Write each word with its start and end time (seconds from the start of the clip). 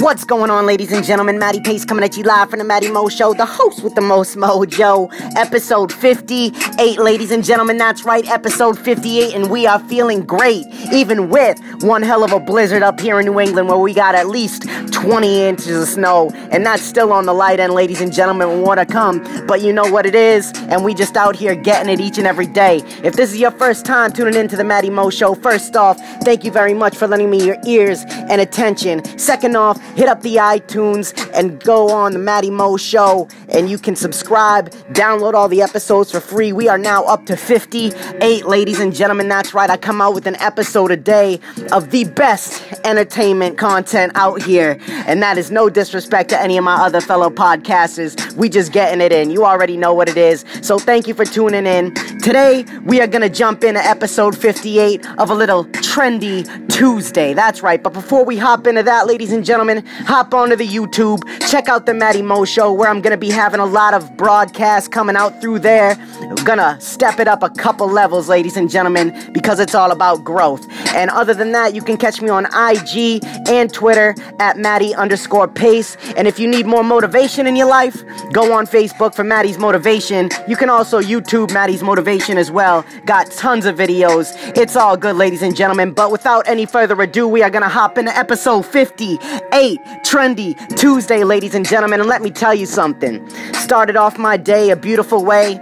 What's 0.00 0.24
going 0.24 0.48
on, 0.48 0.64
ladies 0.64 0.92
and 0.92 1.04
gentlemen? 1.04 1.38
Matty 1.38 1.60
Pace 1.60 1.84
coming 1.84 2.02
at 2.02 2.16
you 2.16 2.22
live 2.22 2.48
from 2.48 2.58
the 2.58 2.64
Matty 2.64 2.90
Mo 2.90 3.10
Show, 3.10 3.34
the 3.34 3.44
host 3.44 3.84
with 3.84 3.94
the 3.94 4.00
most 4.00 4.34
mojo. 4.34 5.10
Episode 5.36 5.92
58, 5.92 6.98
ladies 6.98 7.30
and 7.30 7.44
gentlemen. 7.44 7.76
That's 7.76 8.02
right, 8.02 8.26
episode 8.26 8.78
58, 8.78 9.34
and 9.34 9.50
we 9.50 9.66
are 9.66 9.78
feeling 9.78 10.22
great, 10.24 10.64
even 10.90 11.28
with 11.28 11.60
one 11.82 12.00
hell 12.00 12.24
of 12.24 12.32
a 12.32 12.40
blizzard 12.40 12.82
up 12.82 12.98
here 12.98 13.20
in 13.20 13.26
New 13.26 13.38
England 13.38 13.68
where 13.68 13.76
we 13.76 13.92
got 13.92 14.14
at 14.14 14.26
least 14.26 14.62
20 14.90 15.42
inches 15.42 15.82
of 15.82 15.86
snow, 15.86 16.30
and 16.50 16.64
that's 16.64 16.82
still 16.82 17.12
on 17.12 17.26
the 17.26 17.34
light 17.34 17.60
end, 17.60 17.74
ladies 17.74 18.00
and 18.00 18.10
gentlemen. 18.10 18.64
More 18.64 18.76
to 18.76 18.86
come, 18.86 19.22
but 19.46 19.60
you 19.60 19.70
know 19.70 19.90
what 19.92 20.06
it 20.06 20.14
is, 20.14 20.50
and 20.70 20.82
we 20.82 20.94
just 20.94 21.14
out 21.14 21.36
here 21.36 21.54
getting 21.54 21.92
it 21.92 22.00
each 22.00 22.16
and 22.16 22.26
every 22.26 22.46
day. 22.46 22.78
If 23.04 23.16
this 23.16 23.34
is 23.34 23.38
your 23.38 23.50
first 23.50 23.84
time 23.84 24.14
tuning 24.14 24.34
into 24.34 24.56
the 24.56 24.64
Matty 24.64 24.88
Mo 24.88 25.10
Show, 25.10 25.34
first 25.34 25.76
off, 25.76 25.98
thank 26.22 26.42
you 26.42 26.50
very 26.50 26.72
much 26.72 26.96
for 26.96 27.06
lending 27.06 27.28
me 27.28 27.44
your 27.44 27.58
ears 27.66 28.02
and 28.08 28.40
attention. 28.40 29.04
Second 29.18 29.56
off, 29.56 29.78
hit 29.94 30.08
up 30.08 30.22
the 30.22 30.36
iTunes 30.36 31.14
and 31.34 31.62
go 31.62 31.90
on 31.90 32.12
the 32.12 32.18
Matty 32.18 32.50
Mo 32.50 32.76
Show, 32.76 33.28
and 33.48 33.70
you 33.70 33.78
can 33.78 33.96
subscribe, 33.96 34.70
download 34.92 35.34
all 35.34 35.48
the 35.48 35.62
episodes 35.62 36.10
for 36.10 36.20
free. 36.20 36.52
We 36.52 36.68
are 36.68 36.78
now 36.78 37.04
up 37.04 37.26
to 37.26 37.36
58, 37.36 38.46
ladies 38.46 38.80
and 38.80 38.94
gentlemen. 38.94 39.28
That's 39.28 39.54
right, 39.54 39.70
I 39.70 39.76
come 39.76 40.00
out 40.00 40.14
with 40.14 40.26
an 40.26 40.36
episode 40.36 40.90
a 40.90 40.96
day 40.96 41.40
of 41.72 41.90
the 41.90 42.04
best 42.04 42.62
entertainment 42.84 43.58
content 43.58 44.12
out 44.14 44.42
here, 44.42 44.78
and 45.06 45.22
that 45.22 45.38
is 45.38 45.50
no 45.50 45.68
disrespect 45.68 46.30
to 46.30 46.40
any 46.40 46.56
of 46.56 46.64
my 46.64 46.76
other 46.76 47.00
fellow 47.00 47.30
podcasters. 47.30 48.32
We 48.34 48.48
just 48.48 48.72
getting 48.72 49.00
it 49.00 49.12
in. 49.12 49.30
You 49.30 49.44
already 49.44 49.76
know 49.76 49.94
what 49.94 50.08
it 50.08 50.16
is. 50.16 50.44
So 50.62 50.78
thank 50.78 51.06
you 51.06 51.14
for 51.14 51.24
tuning 51.24 51.66
in. 51.66 51.94
Today, 52.20 52.64
we 52.84 53.00
are 53.00 53.06
gonna 53.06 53.28
jump 53.28 53.64
into 53.64 53.80
episode 53.84 54.36
58 54.36 55.06
of 55.18 55.30
a 55.30 55.34
little 55.34 55.64
trendy 55.64 56.44
Tuesday. 56.68 57.34
That's 57.34 57.62
right. 57.62 57.82
But 57.82 57.92
before 57.92 58.24
we 58.24 58.36
hop 58.36 58.66
into 58.66 58.82
that, 58.82 59.06
ladies 59.06 59.32
and 59.32 59.44
gentlemen, 59.44 59.79
hop 60.04 60.34
onto 60.34 60.56
the 60.56 60.66
YouTube, 60.66 61.22
check 61.50 61.68
out 61.68 61.86
the 61.86 61.94
Matty 61.94 62.22
Mo 62.22 62.44
Show, 62.44 62.72
where 62.72 62.88
I'm 62.88 63.00
gonna 63.00 63.16
be 63.16 63.30
having 63.30 63.60
a 63.60 63.66
lot 63.66 63.94
of 63.94 64.16
broadcasts 64.16 64.88
coming 64.88 65.16
out 65.16 65.40
through 65.40 65.60
there. 65.60 65.96
Gonna 66.44 66.80
step 66.80 67.18
it 67.20 67.28
up 67.28 67.42
a 67.42 67.50
couple 67.50 67.88
levels, 67.88 68.28
ladies 68.28 68.56
and 68.56 68.70
gentlemen, 68.70 69.30
because 69.32 69.60
it's 69.60 69.74
all 69.74 69.90
about 69.90 70.24
growth. 70.24 70.66
And 70.88 71.10
other 71.10 71.34
than 71.34 71.52
that, 71.52 71.74
you 71.74 71.82
can 71.82 71.96
catch 71.96 72.20
me 72.20 72.28
on 72.28 72.46
IG 72.46 73.24
and 73.48 73.72
Twitter 73.72 74.14
at 74.38 74.58
Matty 74.58 74.94
underscore 74.94 75.48
Pace. 75.48 75.96
And 76.16 76.26
if 76.26 76.38
you 76.38 76.48
need 76.48 76.66
more 76.66 76.82
motivation 76.82 77.46
in 77.46 77.56
your 77.56 77.68
life, 77.68 78.02
go 78.32 78.52
on 78.52 78.66
Facebook 78.66 79.14
for 79.14 79.24
Matty's 79.24 79.58
Motivation. 79.58 80.30
You 80.48 80.56
can 80.56 80.70
also 80.70 81.00
YouTube 81.00 81.52
Matty's 81.52 81.82
Motivation 81.82 82.38
as 82.38 82.50
well. 82.50 82.84
Got 83.04 83.30
tons 83.30 83.66
of 83.66 83.76
videos. 83.76 84.32
It's 84.56 84.76
all 84.76 84.96
good, 84.96 85.16
ladies 85.16 85.42
and 85.42 85.54
gentlemen. 85.56 85.92
But 85.92 86.10
without 86.10 86.48
any 86.48 86.66
further 86.66 87.00
ado, 87.00 87.28
we 87.28 87.42
are 87.42 87.50
gonna 87.50 87.68
hop 87.68 87.98
into 87.98 88.16
episode 88.16 88.62
58, 88.66 89.80
Trendy 90.04 90.56
Tuesday, 90.76 91.24
ladies 91.24 91.54
and 91.54 91.66
gentlemen. 91.66 92.00
And 92.00 92.08
let 92.08 92.22
me 92.22 92.30
tell 92.30 92.54
you 92.54 92.66
something. 92.66 93.28
Started 93.54 93.96
off 93.96 94.18
my 94.18 94.36
day 94.36 94.70
a 94.70 94.76
beautiful 94.76 95.24
way, 95.24 95.60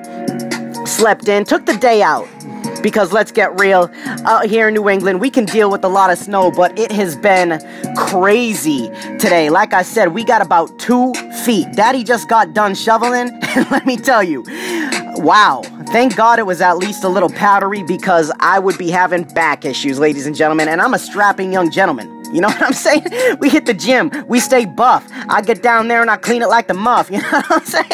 slept 0.84 1.28
in, 1.28 1.44
took 1.44 1.66
the 1.66 1.76
day 1.76 2.02
out. 2.02 2.28
Because 2.88 3.12
let's 3.12 3.32
get 3.32 3.60
real, 3.60 3.90
out 4.24 4.46
here 4.46 4.68
in 4.68 4.72
New 4.72 4.88
England, 4.88 5.20
we 5.20 5.28
can 5.28 5.44
deal 5.44 5.70
with 5.70 5.84
a 5.84 5.88
lot 5.88 6.08
of 6.08 6.16
snow, 6.16 6.50
but 6.50 6.78
it 6.78 6.90
has 6.90 7.16
been 7.16 7.60
crazy 7.94 8.88
today. 9.18 9.50
Like 9.50 9.74
I 9.74 9.82
said, 9.82 10.14
we 10.14 10.24
got 10.24 10.40
about 10.40 10.78
two 10.78 11.12
feet. 11.44 11.70
Daddy 11.72 12.02
just 12.02 12.30
got 12.30 12.54
done 12.54 12.74
shoveling, 12.74 13.28
and 13.42 13.70
let 13.70 13.84
me 13.84 13.98
tell 13.98 14.22
you, 14.22 14.42
wow. 15.16 15.60
Thank 15.88 16.16
God 16.16 16.38
it 16.38 16.46
was 16.46 16.62
at 16.62 16.78
least 16.78 17.04
a 17.04 17.10
little 17.10 17.28
powdery 17.28 17.82
because 17.82 18.32
I 18.40 18.58
would 18.58 18.78
be 18.78 18.88
having 18.88 19.24
back 19.24 19.66
issues, 19.66 19.98
ladies 19.98 20.24
and 20.24 20.34
gentlemen, 20.34 20.68
and 20.68 20.80
I'm 20.80 20.94
a 20.94 20.98
strapping 20.98 21.52
young 21.52 21.70
gentleman. 21.70 22.17
You 22.32 22.40
know 22.40 22.48
what 22.54 22.62
I'm 22.62 22.72
saying? 22.72 23.06
We 23.40 23.48
hit 23.48 23.66
the 23.66 23.74
gym, 23.74 24.10
we 24.26 24.40
stay 24.40 24.64
buff. 24.64 25.06
I 25.28 25.40
get 25.42 25.62
down 25.62 25.88
there 25.88 26.00
and 26.02 26.10
I 26.10 26.16
clean 26.16 26.42
it 26.42 26.48
like 26.48 26.66
the 26.68 26.74
muff. 26.74 27.10
You 27.18 27.22
know 27.22 27.30
what 27.30 27.50
I'm 27.50 27.64
saying? 27.64 27.90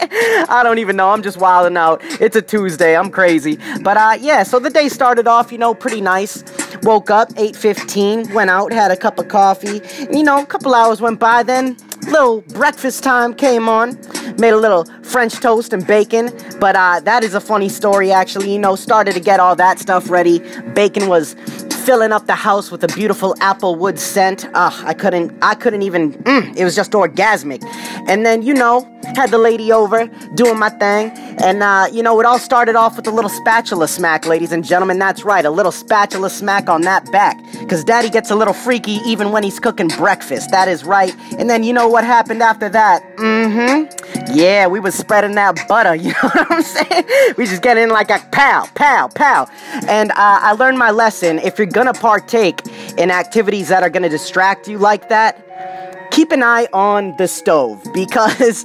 I 0.51 0.61
don't 0.63 0.79
even 0.79 0.97
know. 0.97 1.11
I'm 1.11 1.23
just 1.23 1.39
wilding 1.39 1.79
out. 1.79 2.01
It's 2.21 2.37
a 2.37 2.43
Tuesday. 2.43 2.95
I'm 2.95 3.11
crazy. 3.11 3.59
But 3.81 3.97
uh, 3.97 4.19
yeah, 4.21 4.43
so 4.43 4.59
the 4.59 4.69
day 4.69 4.91
started 4.91 5.27
off, 5.27 5.51
you 5.51 5.57
know, 5.57 5.73
pretty 5.73 6.03
nice. 6.03 6.43
Woke 6.83 7.11
up 7.11 7.31
8:15, 7.31 8.35
went 8.35 8.51
out, 8.51 8.71
had 8.73 8.91
a 8.91 8.97
cup 8.97 9.19
of 9.19 9.29
coffee. 9.29 9.81
You 10.11 10.23
know, 10.25 10.43
a 10.43 10.47
couple 10.47 10.75
hours 10.75 11.01
went 11.01 11.21
by. 11.21 11.43
Then 11.43 11.77
little 12.09 12.43
breakfast 12.43 13.03
time 13.03 13.33
came 13.35 13.69
on. 13.69 13.99
Made 14.39 14.51
a 14.51 14.59
little 14.59 14.85
French 15.03 15.35
toast 15.41 15.73
and 15.73 15.87
bacon. 15.87 16.31
But 16.61 16.77
uh, 16.77 17.01
that 17.01 17.25
is 17.25 17.35
a 17.35 17.41
funny 17.41 17.69
story, 17.69 18.13
actually. 18.13 18.53
You 18.53 18.59
know, 18.59 18.77
started 18.77 19.15
to 19.15 19.21
get 19.21 19.41
all 19.41 19.57
that 19.57 19.79
stuff 19.79 20.11
ready. 20.11 20.41
Bacon 20.75 21.09
was 21.09 21.35
filling 21.85 22.13
up 22.13 22.27
the 22.27 22.35
house 22.35 22.71
with 22.71 22.83
a 22.83 22.89
beautiful 22.89 23.35
apple 23.41 23.77
wood 23.77 23.99
scent. 23.99 24.47
Ugh, 24.55 24.85
I 24.87 24.95
couldn't, 24.95 25.37
I 25.43 25.55
couldn't 25.55 25.83
even, 25.83 26.15
mm, 26.25 26.57
it 26.57 26.65
was 26.65 26.75
just 26.75 26.93
orgasmic. 26.93 27.63
And 28.09 28.25
then, 28.25 28.43
you 28.43 28.55
know, 28.55 28.81
had 29.17 29.31
the 29.31 29.39
lady 29.39 29.73
over 29.73 30.07
doing 30.35 30.59
my 30.59 30.71
thing. 30.71 31.11
And, 31.43 31.63
uh, 31.63 31.87
you 31.93 32.03
know, 32.03 32.19
it 32.21 32.27
all 32.27 32.39
started 32.39 32.77
off 32.77 32.97
with 32.97 33.07
a 33.07 33.11
little 33.11 33.31
spatula 33.31 33.89
smack, 33.89 34.27
ladies 34.27 34.53
and 34.53 34.65
gentlemen. 34.65 34.99
That's 34.99 35.25
right, 35.25 35.45
a 35.45 35.51
little 35.51 35.73
spatula 35.73 36.31
smack 36.31 36.69
on 36.69 36.83
that 36.83 37.11
back. 37.11 37.37
Because 37.59 37.85
daddy 37.85 38.11
gets 38.11 38.31
a 38.31 38.35
little 38.35 38.55
freaky 38.55 38.99
even 39.07 39.33
when 39.33 39.43
he's 39.43 39.59
cooking 39.59 39.89
breakfast. 39.89 40.51
That 40.51 40.69
is 40.69 40.85
right. 40.85 41.15
And 41.39 41.49
then, 41.51 41.65
you 41.65 41.73
know 41.73 41.89
what 41.89 42.05
happened 42.05 42.43
after 42.43 42.69
that? 42.69 43.03
Mm 43.17 43.89
hmm. 43.89 44.35
Yeah, 44.35 44.67
we 44.67 44.81
was 44.81 44.95
spreading 44.95 45.35
that 45.37 45.67
butter, 45.69 45.95
you 46.05 46.11
know 46.11 46.29
what 46.31 46.51
I'm 46.51 46.63
saying? 46.63 47.05
We 47.37 47.47
just 47.47 47.63
get 47.63 47.77
in 47.77 47.91
like 47.91 48.11
a 48.11 48.19
pow, 48.33 48.69
pow, 48.75 49.09
pow. 49.09 49.47
And 49.89 50.11
uh, 50.13 50.15
I 50.17 50.53
learned 50.53 50.79
my 50.79 50.91
lesson. 50.91 51.39
If 51.39 51.59
you're 51.59 51.67
gonna 51.67 51.95
partake 51.95 52.61
in 52.97 53.11
activities 53.11 53.69
that 53.69 53.83
are 53.83 53.91
gonna 53.91 54.09
distract 54.09 54.69
you 54.69 54.79
like 54.79 55.09
that, 55.09 56.11
keep 56.11 56.31
an 56.31 56.43
eye 56.43 56.69
on 56.73 57.17
the 57.17 57.27
stove 57.27 57.83
because 57.95 58.65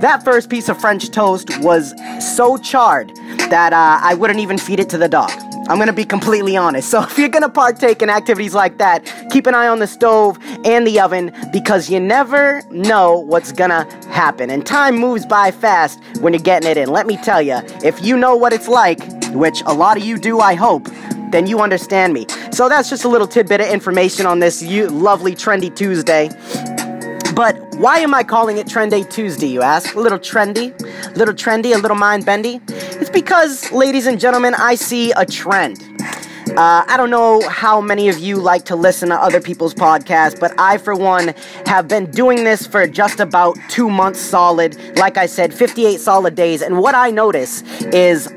that 0.00 0.22
first 0.24 0.50
piece 0.50 0.68
of 0.68 0.80
French 0.80 1.10
toast 1.10 1.48
was 1.60 1.94
so 2.36 2.56
charred 2.58 3.14
that 3.50 3.72
uh, 3.72 3.98
I 4.02 4.14
wouldn't 4.14 4.40
even 4.40 4.58
feed 4.58 4.80
it 4.80 4.88
to 4.90 4.98
the 4.98 5.08
dog. 5.08 5.30
I'm 5.68 5.78
gonna 5.78 5.92
be 5.92 6.04
completely 6.04 6.56
honest. 6.56 6.90
So 6.96 7.02
if 7.02 7.18
you're 7.18 7.28
gonna 7.28 7.48
partake 7.48 8.00
in 8.00 8.08
activities 8.08 8.54
like 8.54 8.78
that, 8.78 9.04
keep 9.30 9.46
an 9.46 9.54
eye 9.54 9.66
on 9.66 9.80
the 9.80 9.86
stove 9.86 10.38
and 10.64 10.86
the 10.86 11.00
oven 11.00 11.34
because 11.52 11.90
you 11.90 12.00
never 12.00 12.62
know 12.70 13.18
what's 13.18 13.52
gonna 13.52 13.84
happen. 14.06 14.50
And 14.50 14.64
time 14.64 14.96
moves 14.96 15.26
by 15.26 15.50
fast 15.50 15.98
when 16.20 16.32
you're 16.32 16.40
getting 16.42 16.70
it 16.70 16.76
in. 16.76 16.90
Let 16.90 17.06
me 17.06 17.16
tell 17.16 17.42
you, 17.42 17.60
if 17.84 18.02
you 18.02 18.16
know 18.16 18.36
what 18.36 18.52
it's 18.52 18.68
like, 18.68 19.00
which 19.32 19.62
a 19.66 19.74
lot 19.74 19.96
of 19.96 20.04
you 20.04 20.16
do, 20.16 20.40
I 20.40 20.54
hope, 20.54 20.88
then 21.30 21.46
you 21.46 21.60
understand 21.60 22.14
me. 22.14 22.26
So 22.52 22.68
that's 22.68 22.88
just 22.88 23.04
a 23.04 23.08
little 23.08 23.26
tidbit 23.26 23.60
of 23.60 23.66
information 23.66 24.26
on 24.26 24.38
this 24.38 24.62
lovely 24.62 25.34
trendy 25.34 25.74
Tuesday. 25.74 26.30
But 27.36 27.76
why 27.76 27.98
am 27.98 28.14
I 28.14 28.22
calling 28.22 28.56
it 28.56 28.66
Trendy 28.66 29.08
Tuesday, 29.10 29.48
you 29.48 29.60
ask? 29.60 29.94
A 29.94 30.00
little 30.00 30.18
trendy, 30.18 30.72
a 30.80 31.18
little 31.18 31.34
trendy, 31.34 31.74
a 31.74 31.78
little 31.78 31.96
mind 31.96 32.24
bendy? 32.24 32.62
It's 32.66 33.10
because, 33.10 33.70
ladies 33.72 34.06
and 34.06 34.18
gentlemen, 34.18 34.54
I 34.54 34.74
see 34.74 35.12
a 35.12 35.26
trend. 35.26 35.82
Uh, 36.56 36.82
I 36.88 36.96
don't 36.96 37.10
know 37.10 37.46
how 37.46 37.82
many 37.82 38.08
of 38.08 38.18
you 38.18 38.36
like 38.36 38.64
to 38.64 38.74
listen 38.74 39.10
to 39.10 39.16
other 39.16 39.38
people's 39.38 39.74
podcasts, 39.74 40.40
but 40.40 40.58
I, 40.58 40.78
for 40.78 40.94
one, 40.94 41.34
have 41.66 41.88
been 41.88 42.10
doing 42.10 42.42
this 42.42 42.66
for 42.66 42.86
just 42.86 43.20
about 43.20 43.58
two 43.68 43.90
months 43.90 44.18
solid. 44.18 44.96
Like 44.96 45.18
I 45.18 45.26
said, 45.26 45.52
58 45.52 46.00
solid 46.00 46.34
days. 46.36 46.62
And 46.62 46.78
what 46.78 46.94
I 46.94 47.10
notice 47.10 47.60
is 47.92 48.32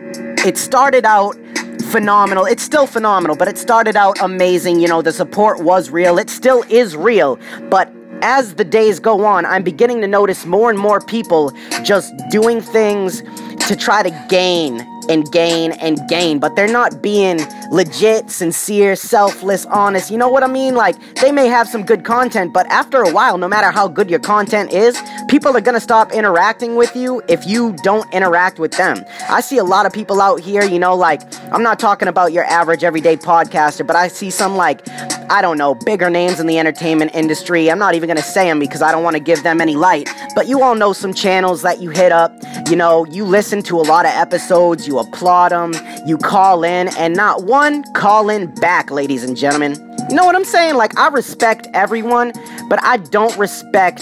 it 0.46 0.58
started 0.58 1.06
out 1.06 1.38
phenomenal. 1.84 2.44
It's 2.44 2.64
still 2.64 2.86
phenomenal, 2.86 3.38
but 3.38 3.48
it 3.48 3.58
started 3.58 3.96
out 3.96 4.22
amazing. 4.22 4.82
You 4.82 4.90
know, 4.90 5.02
the 5.02 5.14
support 5.14 5.64
was 5.64 5.90
real. 5.90 6.18
It 6.18 6.30
still 6.30 6.66
is 6.68 6.98
real. 6.98 7.40
But 7.70 7.94
as 8.24 8.56
the 8.56 8.66
days 8.66 9.00
go 9.00 9.26
on, 9.26 9.46
I'm 9.46 9.64
beginning 9.64 10.02
to 10.02 10.08
notice 10.08 10.46
more 10.46 10.70
and 10.70 10.80
more 10.80 11.00
people 11.00 11.52
just 11.84 12.14
doing 12.30 12.62
things 12.62 13.22
to 13.68 13.76
try 13.76 14.04
to 14.04 14.26
gain 14.30 14.86
and 15.10 15.30
gain 15.32 15.72
and 15.74 16.00
gain, 16.08 16.40
but 16.40 16.56
they're 16.56 16.68
not 16.68 17.02
being 17.02 17.40
legit, 17.72 18.30
sincere, 18.30 18.96
selfless, 18.96 19.66
honest. 19.66 20.12
You 20.12 20.18
know 20.18 20.30
what 20.30 20.44
I 20.44 20.48
mean? 20.48 20.76
Like, 20.76 20.96
they 21.16 21.32
may 21.32 21.48
have 21.48 21.68
some 21.68 21.84
good 21.84 22.04
content, 22.04 22.54
but 22.54 22.68
after 22.68 23.02
a 23.02 23.12
while, 23.12 23.38
no 23.40 23.48
matter 23.48 23.72
how 23.72 23.88
good 23.88 24.10
your 24.10 24.20
content 24.20 24.72
is, 24.72 25.02
people 25.28 25.56
are 25.58 25.62
gonna 25.62 25.80
stop 25.80 26.12
interacting 26.12 26.76
with 26.76 26.96
you 26.96 27.24
if 27.28 27.46
you 27.48 27.76
don't 27.84 28.12
interact 28.14 28.60
with 28.60 28.74
them. 28.74 29.04
I 29.30 29.42
see 29.42 29.58
a 29.58 29.64
lot 29.64 29.88
of 29.88 29.94
people 29.94 30.22
out 30.22 30.42
here, 30.42 30.64
you 30.64 30.78
know, 30.78 30.96
like, 30.96 31.22
I'm 31.52 31.64
not 31.64 31.80
talking 31.80 32.08
about 32.08 32.32
your 32.32 32.46
average 32.46 32.84
everyday 32.84 33.18
podcaster, 33.18 33.86
but 33.86 33.96
I 33.96 34.10
see 34.10 34.30
some, 34.30 34.56
like, 34.56 34.86
I 35.30 35.42
don't 35.42 35.58
know, 35.58 35.76
bigger 35.76 36.10
names 36.10 36.40
in 36.40 36.48
the 36.48 36.58
entertainment 36.58 37.12
industry. 37.14 37.70
I'm 37.70 37.78
not 37.78 37.94
even 37.94 38.08
gonna 38.08 38.22
say 38.22 38.46
them 38.46 38.60
because 38.60 38.82
I 38.82 38.92
don't 38.92 39.04
wanna 39.04 39.20
give 39.20 39.44
them 39.44 39.62
any 39.62 39.76
light, 39.76 40.10
but 40.34 40.48
you 40.48 40.64
all 40.64 40.76
know 40.76 40.92
some 40.92 41.14
channels 41.14 41.62
that 41.62 41.80
you 41.80 41.92
hit 41.92 42.12
up. 42.12 42.34
You 42.68 42.76
know, 42.76 43.06
you 43.06 43.26
listen 43.26 43.62
to 43.64 43.78
a 43.78 43.84
lot 43.84 44.06
of 44.06 44.12
episodes, 44.12 44.88
you 44.88 44.98
applaud 44.98 45.52
them, 45.52 45.74
you 46.06 46.18
call 46.18 46.64
in, 46.64 46.88
and 46.98 47.16
not 47.16 47.44
one 47.44 47.84
call 47.94 48.30
in 48.30 48.54
back, 48.56 48.90
ladies 48.90 49.24
and 49.24 49.38
gentlemen. 49.38 49.74
You 50.10 50.16
know 50.16 50.26
what 50.26 50.36
I'm 50.36 50.46
saying? 50.46 50.76
Like, 50.76 50.98
I 50.98 51.10
respect 51.10 51.68
everyone, 51.76 52.34
but 52.68 52.84
I 52.84 52.98
don't 52.98 53.38
respect 53.38 54.00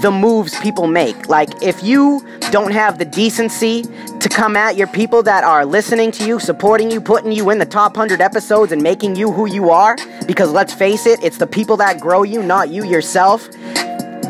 the 0.00 0.10
moves 0.10 0.58
people 0.60 0.86
make. 0.86 1.28
Like, 1.28 1.62
if 1.62 1.82
you 1.82 2.24
don't 2.50 2.72
have 2.72 2.98
the 2.98 3.04
decency 3.04 3.82
to 4.20 4.28
come 4.28 4.56
at 4.56 4.76
your 4.76 4.86
people 4.88 5.22
that 5.22 5.44
are 5.44 5.64
listening 5.64 6.10
to 6.12 6.26
you, 6.26 6.38
supporting 6.40 6.90
you, 6.90 7.00
putting 7.00 7.32
you 7.32 7.50
in 7.50 7.58
the 7.58 7.66
top 7.66 7.96
100 7.96 8.20
episodes, 8.20 8.72
and 8.72 8.82
making 8.82 9.16
you 9.16 9.30
who 9.32 9.46
you 9.46 9.70
are, 9.70 9.96
because 10.26 10.50
let's 10.50 10.72
face 10.72 11.06
it, 11.06 11.22
it's 11.22 11.38
the 11.38 11.46
people 11.46 11.76
that 11.76 12.00
grow 12.00 12.22
you, 12.22 12.42
not 12.42 12.70
you 12.70 12.84
yourself 12.84 13.48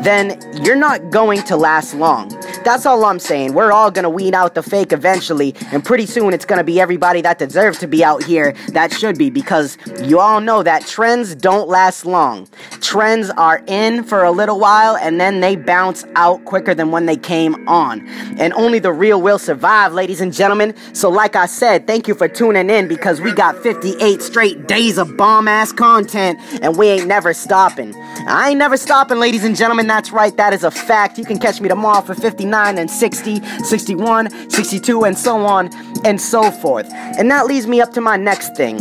then 0.05 0.39
you're 0.63 0.75
not 0.75 1.09
going 1.09 1.41
to 1.41 1.57
last 1.57 1.95
long. 1.95 2.29
That's 2.65 2.87
all 2.87 3.05
I'm 3.05 3.19
saying. 3.19 3.53
We're 3.53 3.71
all 3.71 3.91
gonna 3.91 4.09
weed 4.09 4.33
out 4.33 4.55
the 4.55 4.63
fake 4.63 4.91
eventually, 4.91 5.53
and 5.71 5.85
pretty 5.85 6.07
soon 6.07 6.33
it's 6.33 6.45
gonna 6.45 6.63
be 6.63 6.81
everybody 6.81 7.21
that 7.21 7.37
deserves 7.37 7.77
to 7.77 7.87
be 7.87 8.03
out 8.03 8.23
here 8.23 8.55
that 8.69 8.91
should 8.91 9.19
be, 9.19 9.29
because 9.29 9.77
you 10.01 10.19
all 10.19 10.41
know 10.41 10.63
that 10.63 10.83
trends 10.87 11.35
don't 11.35 11.69
last 11.69 12.07
long. 12.07 12.47
Trends 12.81 13.29
are 13.29 13.61
in 13.67 14.03
for 14.03 14.23
a 14.23 14.31
little 14.31 14.59
while 14.59 14.97
and 14.97 15.21
then 15.21 15.41
they 15.41 15.55
bounce 15.55 16.05
out 16.15 16.43
quicker 16.45 16.73
than 16.73 16.89
when 16.89 17.05
they 17.05 17.15
came 17.15 17.53
on. 17.67 18.07
And 18.39 18.51
only 18.53 18.79
the 18.79 18.91
real 18.91 19.21
will 19.21 19.37
survive, 19.37 19.93
ladies 19.93 20.19
and 20.19 20.33
gentlemen. 20.33 20.73
So, 20.93 21.07
like 21.11 21.35
I 21.35 21.45
said, 21.45 21.85
thank 21.85 22.07
you 22.07 22.15
for 22.15 22.27
tuning 22.27 22.71
in 22.71 22.87
because 22.87 23.21
we 23.21 23.31
got 23.31 23.61
58 23.61 24.23
straight 24.23 24.67
days 24.67 24.97
of 24.97 25.15
bomb 25.17 25.47
ass 25.47 25.71
content 25.71 26.39
and 26.63 26.75
we 26.75 26.87
ain't 26.87 27.05
never 27.05 27.31
stopping. 27.31 27.93
I 28.27 28.49
ain't 28.49 28.57
never 28.57 28.75
stopping, 28.75 29.19
ladies 29.19 29.43
and 29.43 29.55
gentlemen. 29.55 29.85
That's 29.85 30.11
right, 30.11 30.35
that 30.37 30.51
is 30.51 30.63
a 30.63 30.71
fact. 30.71 31.19
You 31.19 31.25
can 31.25 31.37
catch 31.37 31.61
me 31.61 31.69
tomorrow 31.69 32.01
for 32.01 32.15
59 32.15 32.54
and 32.55 32.89
60, 32.89 33.41
61, 33.63 34.49
62, 34.49 35.03
and 35.03 35.17
so 35.17 35.37
on 35.37 35.69
and 36.05 36.19
so 36.19 36.51
forth. 36.51 36.91
And 36.93 37.29
that 37.31 37.45
leads 37.45 37.67
me 37.67 37.81
up 37.81 37.91
to 37.93 38.01
my 38.01 38.17
next 38.17 38.55
thing. 38.55 38.79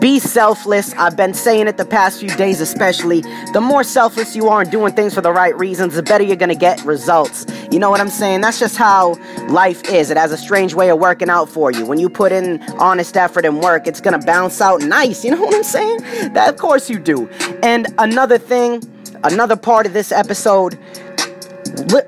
Be 0.00 0.18
selfless. 0.18 0.92
I've 0.98 1.16
been 1.16 1.32
saying 1.32 1.66
it 1.66 1.78
the 1.78 1.84
past 1.86 2.20
few 2.20 2.28
days, 2.28 2.60
especially. 2.60 3.22
The 3.54 3.60
more 3.62 3.82
selfless 3.82 4.36
you 4.36 4.48
are 4.48 4.60
in 4.60 4.68
doing 4.68 4.92
things 4.92 5.14
for 5.14 5.22
the 5.22 5.32
right 5.32 5.56
reasons, 5.56 5.94
the 5.94 6.02
better 6.02 6.22
you're 6.22 6.36
gonna 6.36 6.54
get 6.54 6.84
results. 6.84 7.46
You 7.70 7.78
know 7.78 7.88
what 7.88 8.00
I'm 8.00 8.10
saying? 8.10 8.42
That's 8.42 8.58
just 8.58 8.76
how 8.76 9.14
life 9.48 9.82
is. 9.84 10.10
It 10.10 10.18
has 10.18 10.30
a 10.30 10.36
strange 10.36 10.74
way 10.74 10.90
of 10.90 10.98
working 10.98 11.30
out 11.30 11.48
for 11.48 11.70
you. 11.70 11.86
When 11.86 11.98
you 11.98 12.10
put 12.10 12.32
in 12.32 12.62
honest 12.78 13.16
effort 13.16 13.46
and 13.46 13.62
work, 13.62 13.86
it's 13.86 14.02
gonna 14.02 14.18
bounce 14.18 14.60
out 14.60 14.82
nice. 14.82 15.24
You 15.24 15.30
know 15.34 15.40
what 15.40 15.54
I'm 15.54 15.64
saying? 15.64 16.00
That, 16.34 16.52
of 16.52 16.58
course, 16.58 16.90
you 16.90 16.98
do. 16.98 17.26
And 17.62 17.86
another 17.96 18.36
thing, 18.36 18.82
another 19.22 19.56
part 19.56 19.86
of 19.86 19.94
this 19.94 20.12
episode 20.12 20.78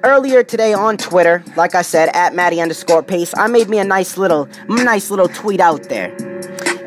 earlier 0.05 0.43
today 0.43 0.73
on 0.73 0.97
Twitter, 0.97 1.43
like 1.57 1.75
I 1.75 1.83
said, 1.83 2.11
at 2.15 2.35
Matty 2.35 2.61
underscore 2.61 3.03
Pace, 3.03 3.35
I 3.37 3.47
made 3.47 3.69
me 3.69 3.79
a 3.79 3.85
nice 3.85 4.17
little, 4.17 4.49
nice 4.69 5.11
little 5.11 5.29
tweet 5.29 5.61
out 5.61 5.85
there, 5.89 6.15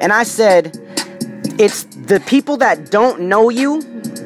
and 0.01 0.13
I 0.13 0.23
said, 0.23 0.77
it's 1.59 1.83
the 1.83 2.21
people 2.25 2.57
that 2.57 2.89
don't 2.89 3.21
know 3.21 3.49
you 3.49 3.81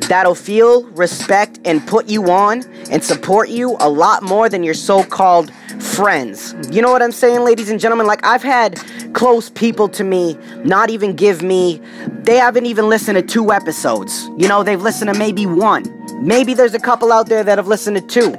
that'll 0.08 0.36
feel 0.36 0.86
respect 0.90 1.60
and 1.66 1.86
put 1.88 2.08
you 2.08 2.30
on 2.30 2.64
and 2.92 3.04
support 3.04 3.50
you 3.50 3.76
a 3.80 3.90
lot 3.90 4.22
more 4.22 4.50
than 4.50 4.64
your 4.64 4.74
so-called 4.74 5.52
friends. 5.82 6.54
You 6.70 6.82
know 6.82 6.92
what 6.92 7.02
I'm 7.02 7.12
saying, 7.12 7.42
ladies 7.42 7.70
and 7.70 7.80
gentlemen? 7.80 8.06
Like 8.06 8.24
I've 8.24 8.44
had 8.44 8.80
close 9.14 9.50
people 9.50 9.88
to 9.90 10.04
me 10.04 10.38
not 10.64 10.90
even 10.90 11.16
give 11.16 11.42
me 11.42 11.82
they 12.24 12.38
haven't 12.38 12.66
even 12.66 12.90
listened 12.90 13.16
to 13.16 13.22
two 13.22 13.52
episodes. 13.52 14.30
You 14.38 14.48
know, 14.48 14.64
they've 14.64 14.82
listened 14.82 15.12
to 15.12 15.18
maybe 15.18 15.46
one. 15.46 15.84
Maybe 16.24 16.54
there's 16.54 16.74
a 16.74 16.80
couple 16.80 17.12
out 17.12 17.28
there 17.28 17.44
that 17.44 17.58
have 17.58 17.68
listened 17.68 17.98
to 17.98 18.02
two. 18.02 18.34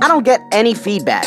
I 0.00 0.08
don't 0.08 0.22
get 0.22 0.40
any 0.52 0.72
feedback. 0.72 1.26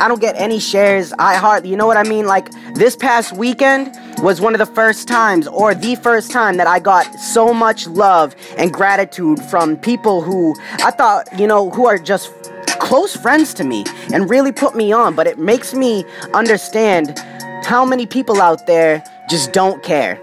I 0.00 0.06
don't 0.06 0.20
get 0.20 0.36
any 0.36 0.60
shares. 0.60 1.12
I 1.18 1.34
heart, 1.34 1.64
you 1.64 1.76
know 1.76 1.88
what 1.88 1.96
I 1.96 2.04
mean? 2.04 2.26
Like 2.26 2.48
this 2.74 2.94
past 2.94 3.32
weekend 3.32 3.98
was 4.22 4.40
one 4.40 4.54
of 4.54 4.60
the 4.60 4.72
first 4.72 5.08
times, 5.08 5.48
or 5.48 5.74
the 5.74 5.96
first 5.96 6.30
time, 6.30 6.58
that 6.58 6.68
I 6.68 6.78
got 6.78 7.12
so 7.18 7.52
much 7.52 7.88
love 7.88 8.36
and 8.56 8.72
gratitude 8.72 9.42
from 9.50 9.76
people 9.76 10.22
who 10.22 10.54
I 10.84 10.92
thought, 10.92 11.26
you 11.36 11.48
know, 11.48 11.70
who 11.70 11.86
are 11.86 11.98
just 11.98 12.32
close 12.78 13.16
friends 13.16 13.52
to 13.54 13.64
me 13.64 13.84
and 14.12 14.30
really 14.30 14.52
put 14.52 14.76
me 14.76 14.92
on. 14.92 15.16
But 15.16 15.26
it 15.26 15.40
makes 15.40 15.74
me 15.74 16.04
understand 16.34 17.18
how 17.64 17.84
many 17.84 18.06
people 18.06 18.40
out 18.40 18.68
there 18.68 19.02
just 19.28 19.52
don't 19.52 19.82
care. 19.82 20.20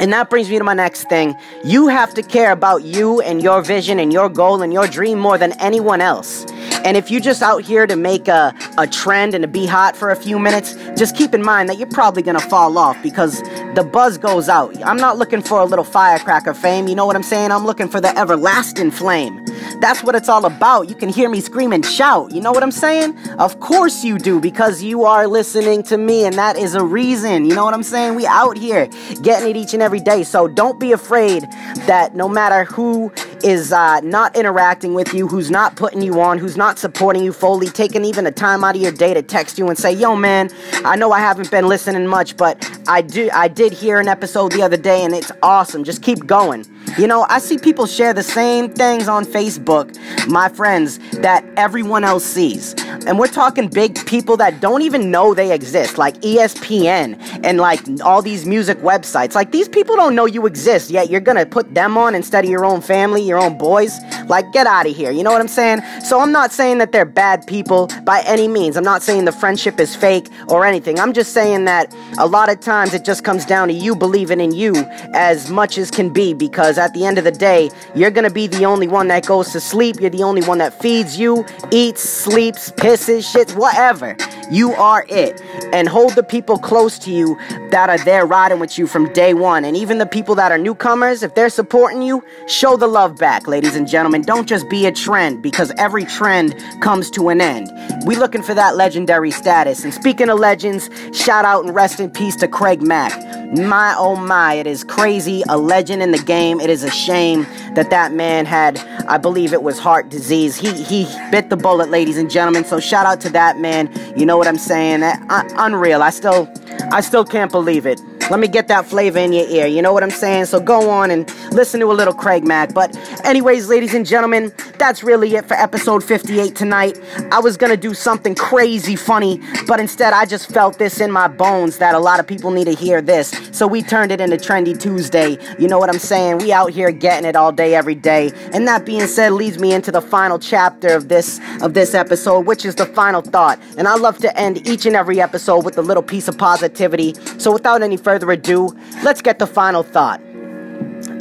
And 0.00 0.10
that 0.14 0.30
brings 0.30 0.48
me 0.48 0.56
to 0.56 0.64
my 0.64 0.72
next 0.72 1.10
thing. 1.10 1.36
You 1.62 1.88
have 1.88 2.14
to 2.14 2.22
care 2.22 2.52
about 2.52 2.84
you 2.84 3.20
and 3.20 3.42
your 3.42 3.60
vision 3.60 4.00
and 4.00 4.10
your 4.10 4.30
goal 4.30 4.62
and 4.62 4.72
your 4.72 4.86
dream 4.86 5.18
more 5.18 5.36
than 5.36 5.52
anyone 5.60 6.00
else. 6.00 6.46
And 6.84 6.96
if 6.96 7.10
you're 7.10 7.20
just 7.20 7.42
out 7.42 7.62
here 7.62 7.86
to 7.86 7.96
make 7.96 8.26
a, 8.26 8.54
a 8.78 8.86
trend 8.86 9.34
and 9.34 9.42
to 9.42 9.48
be 9.48 9.66
hot 9.66 9.94
for 9.94 10.10
a 10.10 10.16
few 10.16 10.38
minutes, 10.38 10.74
just 10.96 11.14
keep 11.14 11.34
in 11.34 11.42
mind 11.42 11.68
that 11.68 11.76
you're 11.76 11.86
probably 11.86 12.22
gonna 12.22 12.40
fall 12.40 12.78
off 12.78 13.00
because 13.02 13.42
the 13.74 13.84
buzz 13.84 14.18
goes 14.18 14.48
out. 14.48 14.76
I'm 14.84 14.96
not 14.96 15.16
looking 15.16 15.42
for 15.42 15.60
a 15.60 15.64
little 15.64 15.84
firecracker 15.84 16.54
fame, 16.54 16.88
you 16.88 16.94
know 16.94 17.06
what 17.06 17.16
I'm 17.16 17.22
saying? 17.22 17.52
I'm 17.52 17.64
looking 17.64 17.88
for 17.88 18.00
the 18.00 18.16
everlasting 18.18 18.90
flame. 18.90 19.44
That's 19.80 20.02
what 20.02 20.14
it's 20.14 20.28
all 20.28 20.44
about. 20.44 20.88
You 20.88 20.94
can 20.94 21.08
hear 21.08 21.30
me 21.30 21.40
scream 21.40 21.72
and 21.72 21.84
shout, 21.84 22.32
you 22.32 22.40
know 22.40 22.52
what 22.52 22.62
I'm 22.62 22.72
saying? 22.72 23.16
Of 23.38 23.60
course 23.60 24.02
you 24.04 24.18
do, 24.18 24.40
because 24.40 24.82
you 24.82 25.04
are 25.04 25.26
listening 25.26 25.82
to 25.84 25.96
me, 25.96 26.24
and 26.24 26.36
that 26.36 26.56
is 26.56 26.74
a 26.74 26.84
reason, 26.84 27.44
you 27.44 27.54
know 27.54 27.64
what 27.64 27.74
I'm 27.74 27.82
saying? 27.82 28.16
We 28.16 28.26
out 28.26 28.56
here 28.58 28.88
getting 29.22 29.50
it 29.50 29.56
each 29.56 29.72
and 29.72 29.82
every 29.82 30.00
day. 30.00 30.24
So 30.24 30.48
don't 30.48 30.80
be 30.80 30.92
afraid 30.92 31.42
that 31.86 32.14
no 32.14 32.28
matter 32.28 32.64
who 32.64 33.12
is 33.44 33.72
uh, 33.72 34.00
not 34.00 34.36
interacting 34.36 34.94
with 34.94 35.14
you, 35.14 35.28
who's 35.28 35.50
not 35.50 35.76
putting 35.76 36.02
you 36.02 36.20
on, 36.20 36.38
who's 36.38 36.56
not 36.56 36.78
supporting 36.78 37.22
you 37.22 37.32
fully, 37.32 37.68
taking 37.68 38.04
even 38.04 38.26
a 38.26 38.30
time 38.30 38.64
out 38.64 38.76
of 38.76 38.82
your 38.82 38.92
day 38.92 39.14
to 39.14 39.22
text 39.22 39.58
you 39.58 39.68
and 39.68 39.78
say, 39.78 39.92
"Yo, 39.92 40.16
man, 40.16 40.50
I 40.84 40.96
know 40.96 41.12
I 41.12 41.20
haven't 41.20 41.50
been 41.50 41.68
listening 41.68 42.06
much, 42.06 42.36
but 42.36 42.68
I 42.86 43.02
do. 43.02 43.30
I 43.32 43.48
did 43.48 43.72
hear 43.72 43.98
an 43.98 44.08
episode 44.08 44.52
the 44.52 44.62
other 44.62 44.76
day, 44.76 45.04
and 45.04 45.14
it's 45.14 45.32
awesome. 45.42 45.84
Just 45.84 46.02
keep 46.02 46.26
going." 46.26 46.66
You 47.00 47.06
know, 47.06 47.24
I 47.30 47.38
see 47.38 47.56
people 47.56 47.86
share 47.86 48.12
the 48.12 48.22
same 48.22 48.68
things 48.68 49.08
on 49.08 49.24
Facebook, 49.24 49.96
my 50.28 50.50
friends, 50.50 50.98
that 51.20 51.42
everyone 51.56 52.04
else 52.04 52.26
sees. 52.26 52.74
And 53.06 53.18
we're 53.18 53.26
talking 53.26 53.68
big 53.68 54.04
people 54.04 54.36
that 54.36 54.60
don't 54.60 54.82
even 54.82 55.10
know 55.10 55.32
they 55.32 55.50
exist, 55.54 55.96
like 55.96 56.20
ESPN 56.20 57.18
and 57.42 57.56
like 57.56 57.80
all 58.04 58.20
these 58.20 58.44
music 58.44 58.76
websites. 58.80 59.34
Like 59.34 59.50
these 59.50 59.66
people 59.66 59.96
don't 59.96 60.14
know 60.14 60.26
you 60.26 60.44
exist, 60.44 60.90
yet 60.90 61.08
you're 61.08 61.22
gonna 61.22 61.46
put 61.46 61.72
them 61.74 61.96
on 61.96 62.14
instead 62.14 62.44
of 62.44 62.50
your 62.50 62.66
own 62.66 62.82
family, 62.82 63.22
your 63.22 63.38
own 63.38 63.56
boys. 63.56 63.98
Like, 64.28 64.52
get 64.52 64.66
out 64.66 64.86
of 64.86 64.94
here. 64.94 65.10
You 65.10 65.24
know 65.24 65.32
what 65.32 65.40
I'm 65.40 65.48
saying? 65.48 65.80
So 66.04 66.20
I'm 66.20 66.32
not 66.32 66.52
saying 66.52 66.78
that 66.78 66.92
they're 66.92 67.06
bad 67.06 67.46
people 67.46 67.88
by 68.04 68.22
any 68.26 68.46
means. 68.46 68.76
I'm 68.76 68.84
not 68.84 69.02
saying 69.02 69.24
the 69.24 69.32
friendship 69.32 69.80
is 69.80 69.96
fake 69.96 70.28
or 70.48 70.66
anything. 70.66 71.00
I'm 71.00 71.14
just 71.14 71.32
saying 71.32 71.64
that 71.64 71.94
a 72.18 72.26
lot 72.26 72.50
of 72.50 72.60
times 72.60 72.92
it 72.92 73.06
just 73.06 73.24
comes 73.24 73.46
down 73.46 73.68
to 73.68 73.74
you 73.74 73.96
believing 73.96 74.38
in 74.40 74.52
you 74.52 74.74
as 75.14 75.50
much 75.50 75.78
as 75.78 75.90
can 75.90 76.12
be 76.12 76.34
because 76.34 76.78
at 76.90 76.94
the 76.94 77.06
end 77.06 77.18
of 77.18 77.24
the 77.24 77.30
day, 77.30 77.70
you're 77.94 78.10
gonna 78.10 78.30
be 78.30 78.48
the 78.48 78.66
only 78.66 78.88
one 78.88 79.06
that 79.08 79.24
goes 79.24 79.52
to 79.52 79.60
sleep. 79.60 80.00
You're 80.00 80.10
the 80.10 80.24
only 80.24 80.42
one 80.42 80.58
that 80.58 80.74
feeds 80.80 81.16
you, 81.16 81.46
eats, 81.70 82.02
sleeps, 82.02 82.72
pisses, 82.72 83.22
shits, 83.32 83.54
whatever. 83.54 84.16
You 84.50 84.72
are 84.72 85.06
it. 85.08 85.40
And 85.72 85.88
hold 85.88 86.16
the 86.16 86.24
people 86.24 86.58
close 86.58 86.98
to 87.00 87.12
you 87.12 87.38
that 87.70 87.88
are 87.88 87.98
there 87.98 88.26
riding 88.26 88.58
with 88.58 88.76
you 88.76 88.88
from 88.88 89.12
day 89.12 89.34
one. 89.34 89.64
And 89.64 89.76
even 89.76 89.98
the 89.98 90.06
people 90.06 90.34
that 90.34 90.50
are 90.50 90.58
newcomers, 90.58 91.22
if 91.22 91.36
they're 91.36 91.48
supporting 91.48 92.02
you, 92.02 92.24
show 92.48 92.76
the 92.76 92.88
love 92.88 93.16
back, 93.16 93.46
ladies 93.46 93.76
and 93.76 93.86
gentlemen. 93.86 94.22
Don't 94.22 94.48
just 94.48 94.68
be 94.68 94.86
a 94.86 94.92
trend 94.92 95.40
because 95.42 95.70
every 95.78 96.04
trend 96.04 96.56
comes 96.80 97.08
to 97.12 97.28
an 97.28 97.40
end. 97.40 97.70
We 98.04 98.16
looking 98.16 98.42
for 98.42 98.54
that 98.54 98.74
legendary 98.74 99.30
status. 99.30 99.84
And 99.84 99.94
speaking 99.94 100.28
of 100.28 100.40
legends, 100.40 100.90
shout 101.12 101.44
out 101.44 101.64
and 101.64 101.72
rest 101.72 102.00
in 102.00 102.10
peace 102.10 102.34
to 102.36 102.48
Craig 102.48 102.82
Mack. 102.82 103.12
My 103.56 103.94
oh 103.96 104.16
my, 104.16 104.54
it 104.54 104.66
is 104.66 104.82
crazy. 104.82 105.44
A 105.48 105.56
legend 105.56 106.02
in 106.02 106.10
the 106.10 106.22
game. 106.22 106.60
It 106.60 106.69
is 106.70 106.84
a 106.84 106.90
shame 106.90 107.42
that 107.74 107.90
that 107.90 108.12
man 108.12 108.46
had, 108.46 108.78
I 109.08 109.18
believe 109.18 109.52
it 109.52 109.62
was 109.62 109.78
heart 109.78 110.08
disease. 110.08 110.56
He 110.56 110.72
he 110.82 111.06
bit 111.30 111.50
the 111.50 111.56
bullet, 111.56 111.90
ladies 111.90 112.16
and 112.16 112.30
gentlemen. 112.30 112.64
So 112.64 112.80
shout 112.80 113.06
out 113.06 113.20
to 113.22 113.30
that 113.30 113.58
man. 113.58 113.90
You 114.16 114.24
know 114.24 114.38
what 114.38 114.46
I'm 114.46 114.58
saying? 114.58 115.02
Uh, 115.02 115.48
unreal. 115.56 116.02
I 116.02 116.10
still 116.10 116.48
I 116.92 117.00
still 117.00 117.24
can't 117.24 117.50
believe 117.52 117.86
it. 117.86 118.00
Let 118.30 118.38
me 118.38 118.46
get 118.46 118.68
that 118.68 118.86
flavor 118.86 119.18
in 119.18 119.32
your 119.32 119.48
ear. 119.48 119.66
You 119.66 119.82
know 119.82 119.92
what 119.92 120.04
I'm 120.04 120.10
saying? 120.10 120.44
So 120.46 120.60
go 120.60 120.88
on 120.88 121.10
and 121.10 121.28
listen 121.52 121.80
to 121.80 121.90
a 121.90 121.92
little 121.92 122.14
Craig 122.14 122.46
Mack. 122.46 122.72
But, 122.72 122.96
anyways, 123.24 123.68
ladies 123.68 123.92
and 123.92 124.06
gentlemen, 124.06 124.52
that's 124.78 125.02
really 125.02 125.34
it 125.34 125.46
for 125.46 125.54
episode 125.54 126.04
58 126.04 126.54
tonight. 126.54 126.98
I 127.32 127.40
was 127.40 127.56
gonna 127.56 127.76
do 127.76 127.92
something 127.92 128.36
crazy 128.36 128.94
funny, 128.94 129.40
but 129.66 129.80
instead 129.80 130.12
I 130.12 130.26
just 130.26 130.48
felt 130.50 130.78
this 130.78 131.00
in 131.00 131.10
my 131.10 131.26
bones 131.26 131.78
that 131.78 131.94
a 131.94 131.98
lot 131.98 132.20
of 132.20 132.26
people 132.26 132.50
need 132.52 132.66
to 132.66 132.74
hear 132.74 133.02
this. 133.02 133.30
So 133.50 133.66
we 133.66 133.82
turned 133.82 134.12
it 134.12 134.20
into 134.20 134.36
Trendy 134.36 134.78
Tuesday. 134.80 135.36
You 135.58 135.66
know 135.66 135.78
what 135.78 135.90
I'm 135.90 135.98
saying? 135.98 136.38
We 136.38 136.52
out 136.52 136.70
here 136.70 136.92
getting 136.92 137.28
it 137.28 137.34
all 137.34 137.50
day, 137.50 137.74
every 137.74 137.96
day. 137.96 138.30
And 138.52 138.66
that 138.68 138.86
being 138.86 139.06
said, 139.06 139.32
leads 139.32 139.58
me 139.58 139.72
into 139.72 139.90
the 139.90 140.00
final 140.00 140.38
chapter 140.38 140.94
of 140.94 141.08
this 141.08 141.40
of 141.60 141.74
this 141.74 141.94
episode, 141.94 142.46
which 142.46 142.64
is 142.64 142.76
the 142.76 142.86
final 142.86 143.22
thought. 143.22 143.60
And 143.76 143.88
I 143.88 143.96
love 143.96 144.18
to 144.18 144.38
end 144.38 144.66
each 144.68 144.86
and 144.86 144.94
every 144.94 145.20
episode 145.20 145.64
with 145.64 145.76
a 145.78 145.82
little 145.82 146.02
piece 146.02 146.28
of 146.28 146.38
positivity. 146.38 147.14
So 147.38 147.52
without 147.52 147.82
any 147.82 147.96
further 147.96 148.19
further 148.20 148.32
ado, 148.32 148.76
let's 149.02 149.22
get 149.22 149.38
the 149.38 149.46
final 149.46 149.82
thought. 149.82 150.20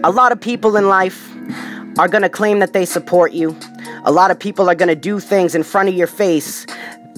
A 0.03 0.11
lot 0.11 0.33
of 0.33 0.41
people 0.41 0.75
in 0.75 0.89
life 0.89 1.31
are 1.97 2.09
going 2.09 2.23
to 2.23 2.29
claim 2.29 2.59
that 2.59 2.73
they 2.73 2.85
support 2.85 3.31
you. 3.31 3.57
A 4.03 4.11
lot 4.11 4.31
of 4.31 4.39
people 4.39 4.69
are 4.69 4.75
going 4.75 4.89
to 4.89 4.95
do 4.95 5.21
things 5.21 5.55
in 5.55 5.63
front 5.63 5.87
of 5.87 5.95
your 5.95 6.07
face 6.07 6.65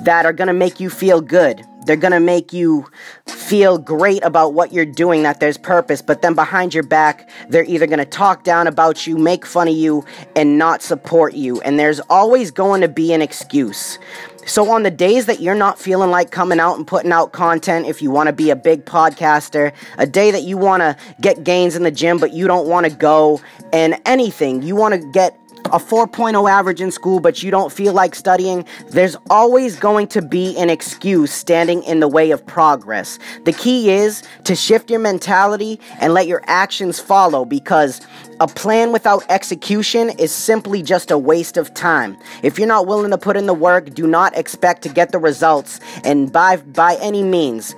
that 0.04 0.28
are 0.28 0.34
going 0.34 0.50
to 0.50 0.54
make 0.54 0.80
you 0.80 0.92
feel 0.92 1.20
good. 1.20 1.64
They're 1.88 1.96
going 1.96 2.14
to 2.14 2.20
make 2.20 2.54
you 2.54 2.86
feel 3.26 3.80
great 3.80 4.24
about 4.24 4.54
what 4.54 4.72
you're 4.72 4.86
doing, 4.86 5.24
that 5.24 5.40
there's 5.40 5.58
purpose, 5.58 6.04
but 6.04 6.22
then 6.22 6.36
behind 6.36 6.76
your 6.76 6.84
back, 6.84 7.28
they're 7.50 7.66
either 7.66 7.88
going 7.88 7.98
to 7.98 8.06
talk 8.06 8.44
down 8.44 8.68
about 8.68 9.08
you, 9.08 9.18
make 9.18 9.48
fun 9.48 9.68
of 9.68 9.74
you, 9.74 10.06
and 10.36 10.60
not 10.60 10.84
support 10.84 11.34
you. 11.34 11.60
And 11.62 11.80
there's 11.80 12.00
always 12.02 12.52
going 12.52 12.82
to 12.82 12.88
be 12.88 13.14
an 13.14 13.22
excuse. 13.24 13.98
So, 14.46 14.72
on 14.72 14.84
the 14.84 14.92
days 14.92 15.28
that 15.28 15.40
you're 15.40 15.56
not 15.56 15.80
feeling 15.80 16.10
like 16.10 16.32
coming 16.32 16.60
out 16.60 16.78
and 16.78 16.86
putting 16.86 17.12
out 17.12 17.32
content, 17.32 17.86
if 17.86 18.02
you 18.02 18.10
want 18.10 18.28
to 18.28 18.34
be 18.34 18.50
a 18.50 18.56
big 18.56 18.86
podcaster, 18.86 19.72
a 19.98 20.08
day 20.08 20.32
that 20.32 20.44
you 20.44 20.58
want 20.58 20.82
to 20.82 20.98
get 21.22 21.44
gains 21.44 21.76
in 21.76 21.84
the 21.84 21.92
gym, 21.92 22.18
but 22.18 22.34
you 22.34 22.48
don't 22.48 22.68
want 22.68 22.86
to 22.86 22.92
go, 22.92 23.40
and 23.72 24.00
anything, 24.06 24.62
you 24.64 24.76
want 24.76 24.94
to 24.94 25.12
get 25.12 25.38
a 25.74 25.80
4.0 25.80 26.50
average 26.50 26.82
in 26.82 26.92
school, 26.92 27.20
but 27.20 27.42
you 27.42 27.52
don't 27.52 27.72
feel 27.72 27.94
like 27.94 28.16
studying, 28.16 28.66
there's 28.90 29.16
always 29.30 29.80
going 29.80 30.08
to 30.08 30.22
be 30.22 30.58
an 30.58 30.70
excuse 30.70 31.32
standing 31.32 31.84
in 31.84 32.00
the 32.00 32.08
way 32.08 32.32
of 32.32 32.46
progress. 32.46 33.20
The 33.46 33.54
key 33.54 33.90
is 33.90 34.24
to 34.44 34.56
shift 34.56 34.90
your 34.90 35.00
mentality 35.00 35.80
and 36.00 36.14
let 36.14 36.28
your 36.28 36.44
actions 36.48 37.00
follow 37.00 37.46
because 37.46 38.02
a 38.40 38.48
plan 38.48 38.92
without 38.92 39.24
execution 39.30 40.10
is 40.20 40.32
simply 40.32 40.82
just 40.82 41.12
a 41.12 41.18
waste 41.18 41.58
of 41.58 41.74
time. 41.74 42.18
If 42.44 42.58
you're 42.58 42.68
not 42.68 42.88
willing 42.88 43.12
to 43.12 43.18
put 43.18 43.38
in 43.38 43.46
the 43.46 43.54
work, 43.54 43.94
do 43.94 44.08
not 44.08 44.38
expect 44.38 44.82
to 44.84 44.90
get 44.90 45.12
the 45.12 45.20
results 45.20 45.80
and 46.04 46.32
by 46.32 46.58
by 46.58 46.98
any 47.02 47.24
means 47.24 47.76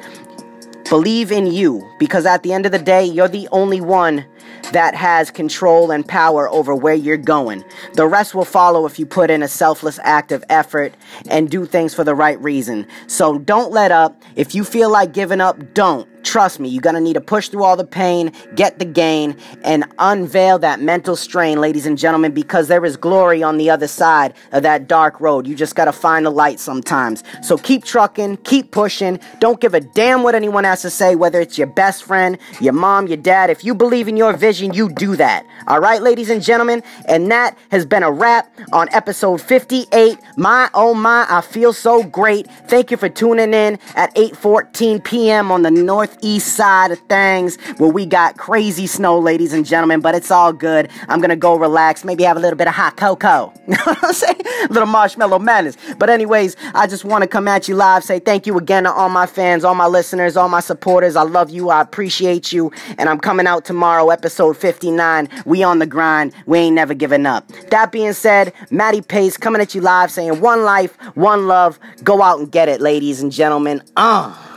believe 0.89 1.31
in 1.31 1.47
you 1.47 1.83
because 1.97 2.23
at 2.25 2.43
the 2.43 2.53
end 2.53 2.67
of 2.67 2.71
the 2.71 2.77
day, 2.77 3.03
you're 3.03 3.27
the 3.27 3.47
only 3.51 3.81
one 3.81 4.23
that 4.71 4.95
has 4.95 5.31
control 5.31 5.91
and 5.91 6.07
power 6.07 6.49
over 6.49 6.75
where 6.75 6.93
you're 6.93 7.17
going. 7.17 7.63
The 7.93 8.07
rest 8.07 8.35
will 8.35 8.45
follow 8.45 8.85
if 8.85 8.99
you 8.99 9.05
put 9.05 9.29
in 9.29 9.43
a 9.43 9.47
selfless 9.47 9.99
act 10.03 10.31
of 10.31 10.43
effort 10.49 10.93
and 11.29 11.49
do 11.49 11.65
things 11.65 11.93
for 11.93 12.03
the 12.03 12.15
right 12.15 12.41
reason. 12.41 12.87
So 13.07 13.37
don't 13.37 13.71
let 13.71 13.91
up. 13.91 14.21
If 14.35 14.55
you 14.55 14.63
feel 14.63 14.89
like 14.89 15.13
giving 15.13 15.41
up, 15.41 15.73
don't. 15.73 16.07
Trust 16.23 16.59
me, 16.59 16.69
you're 16.69 16.81
gonna 16.81 17.01
need 17.01 17.13
to 17.13 17.21
push 17.21 17.49
through 17.49 17.63
all 17.63 17.75
the 17.75 17.85
pain, 17.85 18.31
get 18.55 18.79
the 18.79 18.85
gain, 18.85 19.35
and 19.63 19.85
unveil 19.99 20.57
that 20.59 20.79
mental 20.79 21.15
strain, 21.15 21.59
ladies 21.59 21.85
and 21.85 21.97
gentlemen, 21.97 22.31
because 22.31 22.67
there 22.69 22.85
is 22.85 22.97
glory 22.97 23.43
on 23.43 23.57
the 23.57 23.69
other 23.69 23.87
side 23.87 24.33
of 24.51 24.63
that 24.63 24.87
dark 24.87 25.19
road. 25.19 25.45
You 25.45 25.55
just 25.55 25.75
gotta 25.75 25.91
find 25.91 26.25
the 26.25 26.29
light 26.29 26.59
sometimes. 26.59 27.23
So 27.41 27.57
keep 27.57 27.83
trucking, 27.83 28.37
keep 28.37 28.71
pushing. 28.71 29.19
Don't 29.39 29.59
give 29.59 29.73
a 29.73 29.81
damn 29.81 30.23
what 30.23 30.33
anyone 30.33 30.63
has 30.63 30.81
to 30.83 30.89
say, 30.89 31.15
whether 31.15 31.41
it's 31.41 31.57
your 31.57 31.67
best 31.67 32.03
friend, 32.03 32.37
your 32.61 32.73
mom, 32.73 33.07
your 33.07 33.17
dad. 33.17 33.49
If 33.49 33.63
you 33.63 33.75
believe 33.75 34.07
in 34.07 34.17
your 34.17 34.33
vision, 34.33 34.73
you 34.73 34.89
do 34.89 35.15
that. 35.17 35.45
All 35.67 35.79
right, 35.79 36.01
ladies 36.01 36.29
and 36.29 36.41
gentlemen, 36.41 36.83
and 37.05 37.29
that 37.31 37.57
has 37.69 37.85
been 37.85 38.03
a 38.03 38.11
wrap 38.11 38.49
on 38.71 38.87
episode 38.91 39.41
58. 39.41 40.17
My 40.37 40.69
oh 40.73 40.93
my, 40.93 41.25
I 41.29 41.41
feel 41.41 41.73
so 41.73 42.03
great. 42.03 42.47
Thank 42.67 42.91
you 42.91 42.97
for 42.97 43.09
tuning 43.09 43.53
in 43.53 43.77
at 43.95 44.15
8:14 44.15 45.03
p.m. 45.03 45.51
on 45.51 45.63
the 45.63 45.71
North 45.71 46.12
east 46.21 46.55
side 46.55 46.91
of 46.91 46.99
things 47.09 47.57
where 47.77 47.89
we 47.89 48.05
got 48.05 48.37
crazy 48.37 48.87
snow, 48.87 49.19
ladies 49.19 49.53
and 49.53 49.65
gentlemen, 49.65 49.99
but 50.01 50.15
it's 50.15 50.31
all 50.31 50.53
good. 50.53 50.89
I'm 51.07 51.21
gonna 51.21 51.35
go 51.35 51.55
relax, 51.55 52.03
maybe 52.03 52.23
have 52.23 52.37
a 52.37 52.39
little 52.39 52.57
bit 52.57 52.67
of 52.67 52.73
hot 52.73 52.97
cocoa. 52.97 53.53
You 53.73 53.75
know 53.75 53.83
what 53.85 54.03
I'm 54.03 54.13
saying? 54.13 54.41
Little 54.69 54.85
marshmallow 54.85 55.39
madness. 55.39 55.77
But, 55.97 56.09
anyways, 56.09 56.55
I 56.75 56.85
just 56.85 57.05
wanna 57.05 57.27
come 57.27 57.47
at 57.47 57.67
you 57.67 57.75
live, 57.75 58.03
say 58.03 58.19
thank 58.19 58.45
you 58.45 58.57
again 58.57 58.83
to 58.83 58.91
all 58.91 59.09
my 59.09 59.25
fans, 59.25 59.63
all 59.63 59.73
my 59.73 59.87
listeners, 59.87 60.37
all 60.37 60.49
my 60.49 60.59
supporters. 60.59 61.15
I 61.15 61.23
love 61.23 61.49
you, 61.49 61.69
I 61.69 61.81
appreciate 61.81 62.51
you, 62.51 62.71
and 62.97 63.09
I'm 63.09 63.19
coming 63.19 63.47
out 63.47 63.65
tomorrow, 63.65 64.09
episode 64.09 64.57
59. 64.57 65.29
We 65.45 65.63
on 65.63 65.79
the 65.79 65.87
grind, 65.87 66.33
we 66.45 66.59
ain't 66.59 66.75
never 66.75 66.93
giving 66.93 67.25
up. 67.25 67.47
That 67.71 67.91
being 67.91 68.13
said, 68.13 68.53
Matty 68.69 69.01
Pace 69.01 69.37
coming 69.37 69.61
at 69.61 69.73
you 69.73 69.81
live 69.81 70.11
saying 70.11 70.41
one 70.41 70.63
life, 70.63 70.95
one 71.15 71.47
love. 71.47 71.79
Go 72.03 72.21
out 72.21 72.39
and 72.39 72.51
get 72.51 72.69
it, 72.69 72.81
ladies 72.81 73.21
and 73.21 73.31
gentlemen. 73.31 73.81
Uh. 73.95 74.52